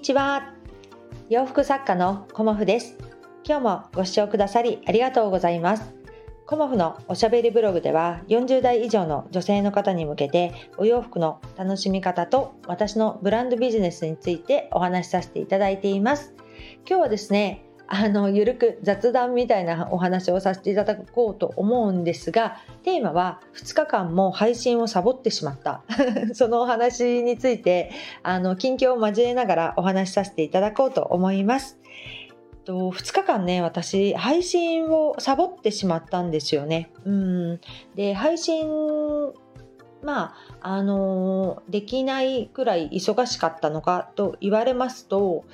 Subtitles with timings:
[0.00, 0.54] にちは。
[1.28, 2.96] 洋服作家のコモフです。
[3.44, 5.92] 今日もご視聴くださりありがとうございます。
[6.46, 16.32] コモフのおしゃべりブログでは40代以上の女性の方に向けてお洋服の楽しみ方と私のブランドビジネスについてお話しさせていただいています。
[16.88, 25.82] 今日はですねあのゆるく雑談みたいなお話をさせていただこうと思うんですがテーマは2日間も配信をサボってしまった
[26.32, 27.90] そのお話について
[28.22, 31.78] あの近況を交えながらお話しさせていただこうと思います。
[32.64, 36.90] と2日間ね私配信をサボってしまったんですよね。
[37.04, 37.60] うん
[37.96, 38.68] で配信
[40.02, 45.44] まああのできないくらい忙しかったのかと言われますと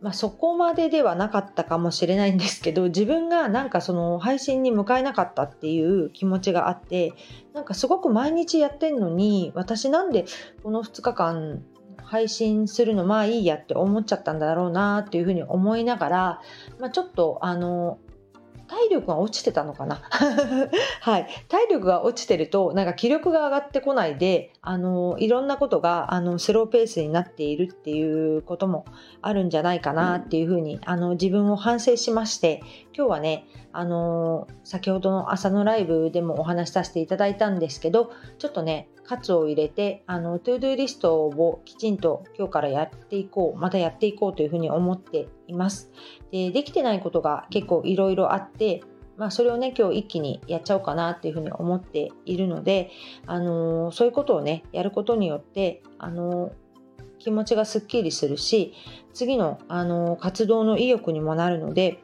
[0.00, 7.12] まあ、そこまでではなかったかもしれないんですけど 自分がなんかその配信に向かえなかったっていう気持ちがあって
[7.52, 10.24] なんかすごく毎日やってんのに私なんで
[10.62, 11.62] この2日間
[12.02, 16.40] 配信するのまあいいやって思っちゃったんだろうなっていうふうに思いながら、
[16.78, 17.98] まあ、ちょっとあの
[18.68, 20.00] 体力が落ちてたのかな？
[21.00, 21.26] はい。
[21.48, 28.84] 体力が落ちてるとなんか気力が上がってこないであのいろんなことがあのスローペースになっているっていうことも
[29.22, 32.62] あるんじゃないかなっていうふうにあの自分を反省しまして
[32.94, 45.90] 今日はねあの先ほどの朝のライブでもお話しさせていただいたんですけどちょっとね活を入れてあの to do リストをきちんと今日からやっていこうまたやっていこうというふうに思っています
[46.30, 48.82] でできてないことが結構いろいろあって
[49.18, 52.92] まあ、それをね今日一気にやっちゃおうかなっていうふうに思っているので、
[53.26, 56.52] あのー、そういうことをねやることによって、あのー、
[57.18, 58.74] 気持ちがすっきりするし
[59.12, 62.00] 次の、あのー、活動の意欲にもなるので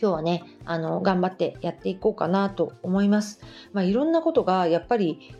[0.00, 3.40] 今日はねあの頑張ってやっていこうかなと思います。
[3.74, 5.34] まあ、いろんなことがやっぱり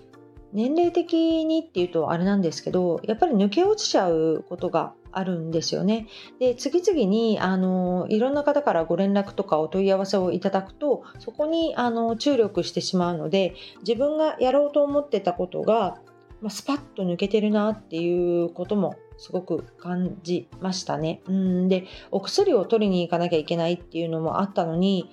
[0.53, 6.07] 年齢的にっていうとあれなんですけどやっぱり抜け落ちちゃうことがあるんですよね。
[6.39, 13.55] で次々にあのいろんな方からご連絡とかお問い合わせをいただくとそこにあの注力してしまうので
[13.87, 15.99] 自分がやろうと思ってたことが、
[16.41, 21.21] まあ、スパッと抜けてるなっていうこともすごく感じましたね。
[21.27, 25.11] うんでお薬を取りに行かなきゃいけないっていうのもあったのに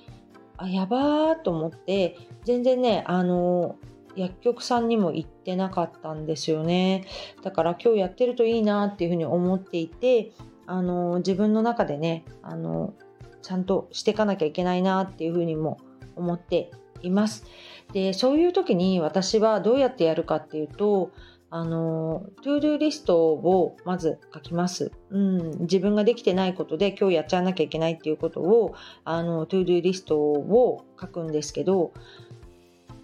[0.57, 3.78] あやばーと思って全然ねあの
[4.16, 7.05] 薬局さんにも行ってなかったんですよね
[7.44, 10.31] だから今日やってるといいなっていうふうに思っていて
[10.66, 12.94] あの自分の中でねあの
[13.41, 15.79] ちゃんとしていかなきゃいけないなっていうふうにも
[16.16, 17.45] 思っています
[17.94, 21.11] でそういう時に私はどうやってやるかっていうと
[21.53, 24.93] あの、 to do リストをまず書きます。
[25.09, 28.73] うん、自分ができてないことで今日やっちゃわなきゃいけないっていうことを、
[29.03, 31.91] あの、 to do リストを書くんですけど、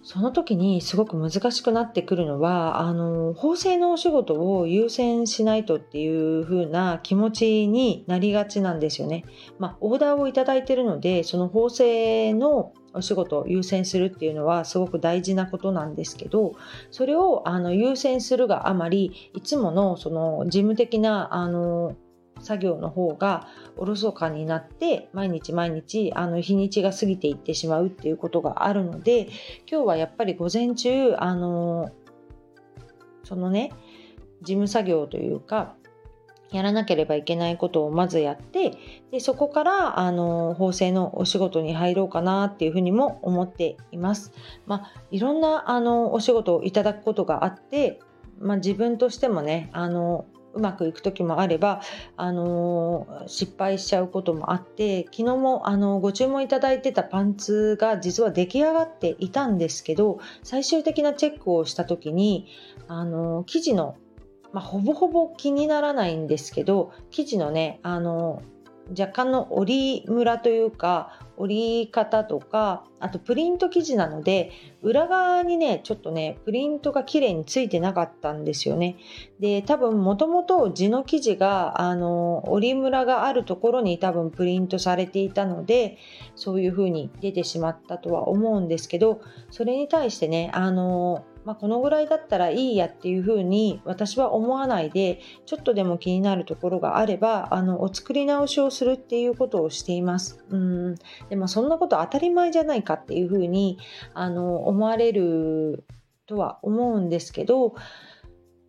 [0.02, 9.24] その時にすごく難しくなってくるのはあの法制のお仕事を優先しないとっていう風な気持ちになりがちなんですよね。
[9.58, 16.54] まあ、オーダーをいただいてるのでその法制のお仕事を優先するっていうのはすごく大事なことなんですけど
[16.90, 21.96] それをあの優先するがあまりいつものその事務的なあの
[22.40, 29.28] 作業の方がおろそかになって毎日毎日あの日にちが過ぎていってしまうっていうことがあるので
[29.70, 31.90] 今日はやっぱり午前中あの
[33.24, 33.72] そのね
[34.42, 35.74] 事務作業というか
[36.50, 38.72] やらなければいけないことをまずやって
[39.10, 44.32] でそこからあの縫製のお仕事に入ろうかなっていうふうにも思っています。
[44.66, 48.00] まあ、いろんなあのお仕事をいただくことがあって、
[48.38, 51.82] まあ、自分としてもねあのうまくいく時もあれば、
[52.16, 62.46] あのー、失敗しちゃうこともあって昨日も、あのー、ご注文いただいてたパンツが実は出来上がっていたんですけど最終的なチェックをした時に、
[62.88, 63.96] あのー、生地の、
[64.52, 68.42] まあ、ほぼほぼ気にならないんですけど生地のね、あの
[68.90, 74.50] 若干の折りムラというか折り方とかあとプリント生地なので
[74.82, 78.96] 裏側にねちょっとねプリントが綺麗についてなかったんですよね。
[79.38, 85.98] で多分もともと地の生地があの折りムラがあるところに多分プリントされていたので
[86.34, 89.20] そういう風に出てしまったとは思うんですけど
[89.50, 100.44] それに対してねあのまあ、このぐらいだったらいいやっていうふうに私は思わないでちょっとでも気になるところがあればあのお作り直しをするっていうことをしています。
[100.50, 100.94] うん
[101.30, 103.78] でもそんなこと当たり前じゃないかっていうふうに
[104.12, 105.84] あの思われる
[106.26, 107.74] とは思うんですけど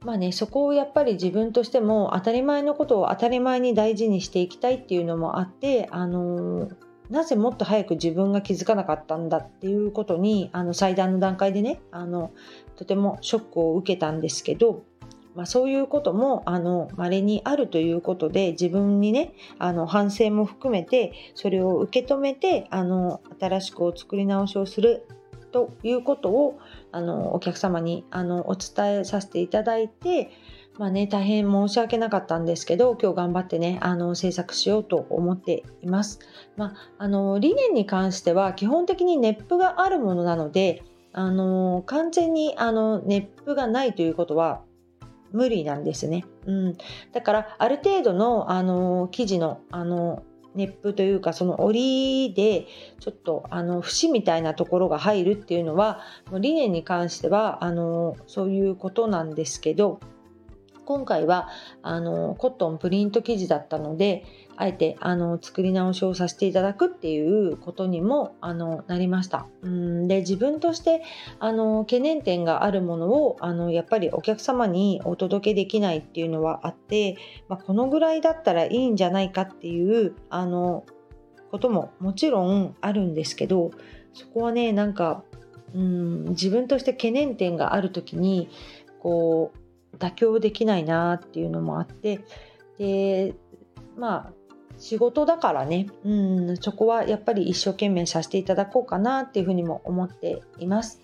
[0.05, 6.69] まあね、そこをやっぱり自分としても当たり前のことを当たり前に大事にしていきたいっていうのもあってあの
[7.09, 12.31] なぜもっと早く自分が気づかなかったんだっていうことにあの最大の段階でねあの
[12.79, 14.85] とてもショックを受けたんですけど
[15.35, 25.05] まあ、そういうこともあの稀にあるということで自分にねあの反省も含めてそれを受け止めてあの新しくお作り直しをする
[25.51, 26.59] ということを
[26.91, 30.31] あのお客様にあのお伝えさせていただいて
[30.79, 36.19] まあね、大変申し訳なかったんですけど、今日頑張ってね、あの、制作しようと思っています。
[36.55, 40.81] まあ、あの、理念に関しては基本的にネップがあるものなので、
[41.13, 44.61] あの、完全にあの、ネップがないということは
[45.31, 46.25] 無理なんですね。
[46.45, 46.77] うん。
[47.13, 50.23] だから、ある程度の、あの、生地の、あの、
[50.55, 52.65] 熱風というかその折りで
[52.99, 56.01] ちょっとあの節みたいなところが入るっていうのは
[56.39, 59.99] 理念に関してはあのそういうことなんですけど
[60.89, 61.49] 今回は
[61.83, 64.25] あのコットンプリント生地だったので
[64.55, 69.45] あえてあの作り直しをさせていただくっていうことにもあのなりました。
[69.61, 71.03] うんで自分として
[71.37, 77.17] あの懸念点があるものをあのやっぱりお客様にお届けできないっていうのはあって、
[77.49, 80.87] まあ、このぐらいだったらいいんじゃないかっていうあの
[81.51, 83.69] ことももちろんあるんですけど
[84.15, 85.23] そこはねなんか
[85.75, 88.49] うん自分として懸念点がある時に
[88.99, 89.58] こう
[89.97, 92.21] 妥協できないなっていうのもあって
[92.77, 93.35] で
[93.97, 94.33] まあ
[94.77, 96.13] 仕事だからね、う
[96.53, 101.01] ん、そこはやっぱり一生懸命させていただこうかなっていうふうにも思っています。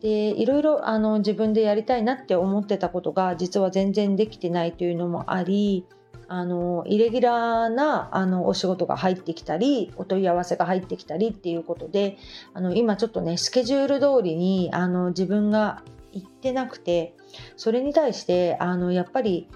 [0.00, 5.84] でいろいろあの自分でやりたいなって思ってたことが実は全然できてないというのもあり
[6.26, 12.16] あのイレギュラーなあのお仕事が入ってきたりお問い合わせが入ってきたりっていうことで
[12.54, 15.82] あの今ちょっとねスケジュール通りにあの自分が
[16.12, 17.14] 行ってなくて
[17.56, 19.48] それに対してあのやっぱり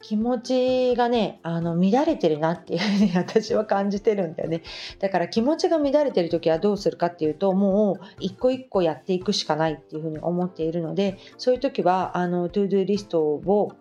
[0.00, 4.62] 気持ちがねあの乱れてるなっていうふうに 私は感じてるんだよね
[4.98, 13.72] だから気持ちが乱れてる時はどうするかっていうともう一個一個やっていくしかないっていうふうに思っているのでそういう時はあの to do リストを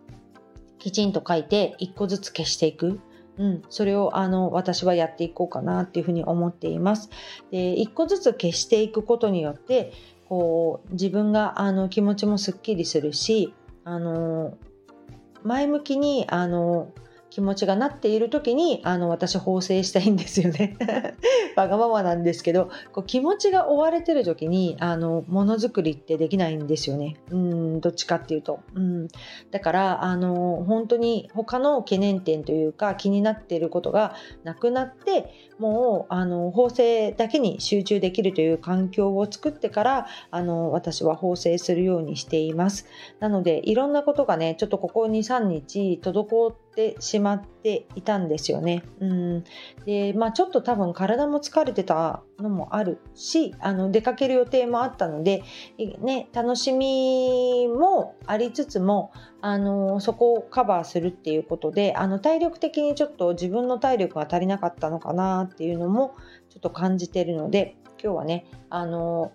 [0.80, 3.02] きちんと書いて一個ずつ消していく
[3.38, 7.10] うん、それをあの私はやっていこうかなっていうふうに思っています。
[7.52, 9.92] で一個ずつ消していくことによって
[10.34, 13.54] こう自分があの気持ちもすっきりするし
[13.84, 14.58] あの
[15.44, 16.92] 前向きにあの
[17.34, 20.78] 気持ちがなっている時にあの私縫製したいんですよね。
[21.58, 27.16] わがままなんですけどこう気持ちが追われてる時にあのものづくりってできないんですよね。
[27.32, 29.08] うんどっちかっていうと、うん、
[29.50, 34.14] だからあの本当に他の懸念点というか気になっていることが
[34.44, 42.86] なくなってもうあの縫製だけに集中できるという環境を作ってからあの私は縫製するようにしています。
[43.20, 48.84] なのでいろんなことがねちょっとここ23日滞ってしまっていたんですよね。
[49.00, 49.44] うん、
[49.86, 55.44] でまあちょっと多分体も疲れてたのもあるしあの出かける予定もあったので、
[56.00, 66.16] ね、楽しみもありつつもあのそこをカバーするっていうことであの体力的にちょっと自分の体力が足りなかったのかなっていうのも
[66.50, 69.32] ちょっと感じてるので今日はねあの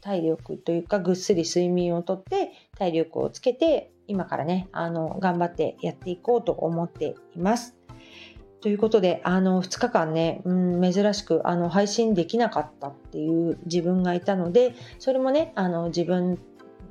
[0.00, 7.74] 体力というかぐっすり睡眠をとって体力をつけて今からね、あの、頑張ってやっていこうと思っています。
[8.60, 16.38] ということで、あの、2日間ね、うん、珍しく、あの、配信できなかったっていう自分がいたので、それもね、あの、自分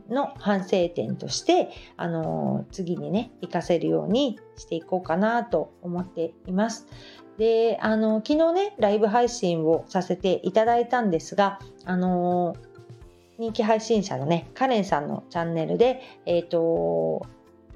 [0.10, 6.88] の反省点として、あの、次にね、活かせるようにしていこうかなと思っています。
[7.38, 12.56] で、あの、昨日ね、ライブ配信をさせていただいたんですが、あの、
[13.42, 17.26] 人気配信者のね、カレンさんのチャンネルで、えっ、ー、と、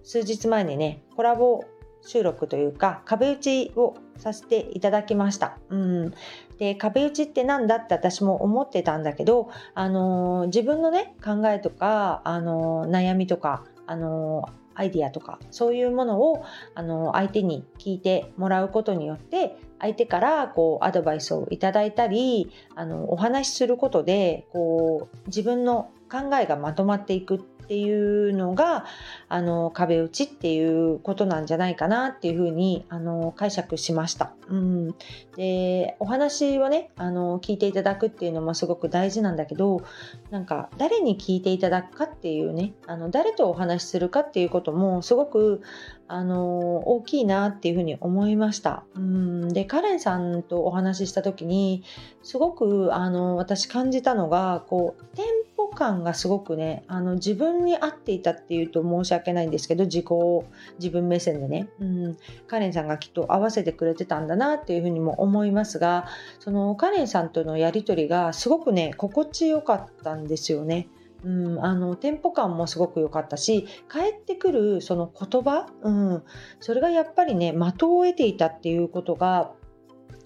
[0.04, 1.66] 数日前にね、コラボ
[2.06, 5.58] 収録というか壁打ちをさせていただきました。
[5.70, 6.14] うん、
[6.60, 16.44] で壁打ちって何だって私も思ってたんだけど、あのー、自分のね考えとか、あのー、悩みとか、あのー、アイディアとかそういうものを、
[16.76, 28.86] あの相手に聞いてもらうことによって相手からこうアドバイスをいただいたりあのお話しすることでこう自分の考えがまとまっていくっていうのが
[29.28, 34.34] あの壁打ちっていうことなんじゃないかなっていうふうにあの解釈しました。
[34.48, 34.96] うん、
[35.36, 39.82] でお話をねあの聞いていただくっていうのもすごく大事なんだけど
[40.30, 45.62] なんか誰に聞いていただくかっていうねあの誰とお話しするかっていうこともすごく
[46.08, 48.84] あの大きいなっていうふうに思いました。
[48.96, 51.84] うんでカレンさんとお話しした時に
[52.22, 55.45] すごくあの私感じたのがこうテンポ
[55.76, 60.46] 感がすごくねあの自分に合っていたっていうと申し訳ないんですけど自己を
[60.80, 62.18] 自分目線でね、うん、
[62.48, 66.08] カレンさんがきっと合わせてくれてたんだなっていうふうにも思いますが
[66.40, 70.88] そのカレンさんとのやり取りがすごくね心地よかったんですよね。
[71.24, 76.24] うん、あのテンポ感もすごく良かったし返ってくるその言葉、うん、
[76.60, 79.52] それがやっぱりね的を得ていたっていうことが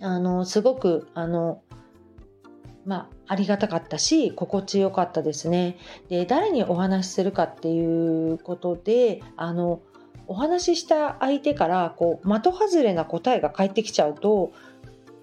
[0.01, 1.61] あのすごくあの
[2.89, 5.77] まあ、ありがたかったし心地よかったですね。
[6.09, 9.81] で誰にお話しするかっていうことであの
[10.25, 14.53] お話しした相手からこう的外れな答えが返ってきちゃうと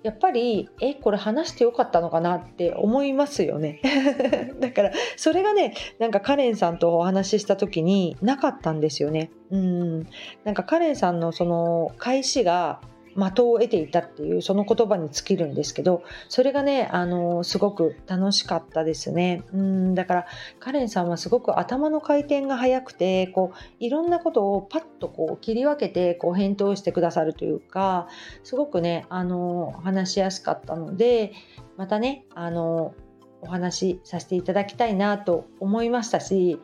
[0.05, 3.81] やっぱりえこれ話してよかったのかなって思いますよね。
[4.61, 9.33] だからそれがねなんかカレンさんとお話しした時になかったんですよね。
[9.51, 10.07] うん。
[10.45, 12.81] なんかカレンさんのその返しが
[13.17, 19.43] 的を得ていたっていうその言葉に尽きるんですけどそれがねあのすごく楽しかったですね。
[19.53, 20.27] うんだから
[20.61, 28.09] カレンさんはすごく頭の回転が速くてこういろんなことをパッとこう切り分けてこう返答してくださるというか
[28.45, 31.33] すごくねあの話しやすかったので
[31.77, 32.95] またねあの
[33.41, 36.61] お話しさせていただきたいなと思いましたし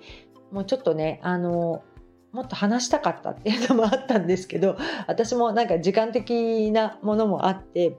[0.51, 1.83] もうちょっとねあの
[2.33, 7.99] もっと話したかったっていうのもあったんですけど私もなんか時間的なものもあって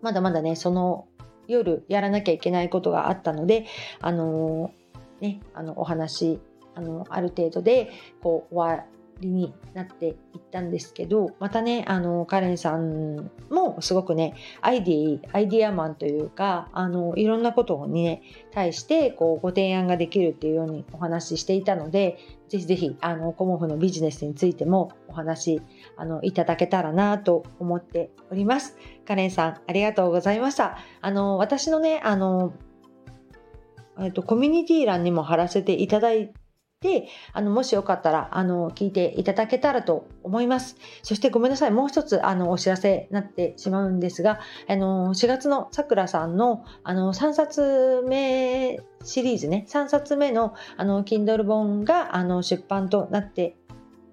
[0.00, 1.08] まだまだねその
[1.48, 3.66] 夜やらなきゃいけないことがあったので
[4.00, 6.38] あのー、ねあのお話
[6.74, 7.90] あのある程度で
[8.22, 8.84] こう終わ
[9.20, 10.14] りになっていっ
[10.52, 18.22] たんですけどまたねあのカレンさんもすごくねアイディアイディアマンというかあのいろんなことにね
[18.52, 25.60] 対してこうご提案ができるっていうようにお話ししていたのでぜひぜひあのコモフのビジネスについてもお話
[25.96, 28.76] あのいただけたらなと思っております。
[29.06, 30.78] カレンさんありがとうございました。
[31.00, 32.52] あの私のねあの
[34.00, 36.32] えっと、コミュニティ欄にも貼らせていただい
[36.80, 40.76] で、あの、もしよかったら、あの、聞いていただけたらと思います。
[41.02, 53.56] そしてごめんなさい、もう一つ、あの、お知らせになってしまうんですが、あの、4月のさくらさんの、あの、3冊目シリーズね、3冊目の、あの、Kindle 本が、あの、出版となって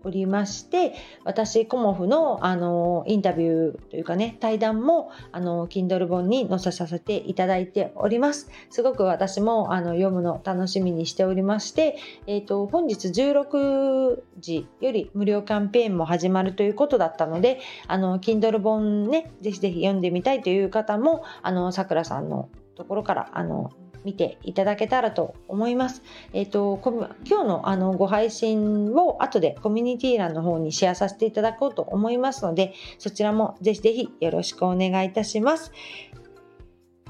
[0.06, 0.94] おりまして
[1.24, 8.50] 私コモフのあのインタビューというかね対談もあの Kindle 本に載せさせていただいております。
[8.70, 11.98] すごく私もあの読むの楽しみにしておりまして、
[12.28, 23.72] えーと、本日16時より無料キャンペーンも始まるということだったのであの Kindle 本ねぜひぜひ読んでみたいという方もあのさくらさんのところからあの
[24.06, 26.04] 見ていただけたらと思います。
[26.32, 35.72] えっ、ー、と、今日のあのご配信を後でコミュニティ欄の方にシェアさせていただこうと思いますので、そちらもぜひぜひよろしくお願いいたします。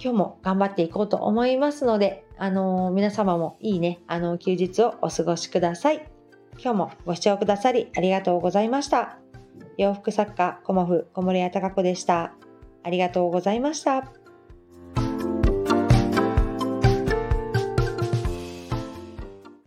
[0.02, 6.06] 今日も頑張っていこうと思いますので、あのー、皆様もいいね、あのー、休日をお過ごしください。
[6.58, 9.20] 今日もご視聴くださりありがとうございました。
[9.78, 12.34] 洋服作家、コモフ小森屋隆子でした。
[12.84, 14.25] ありがとうございました。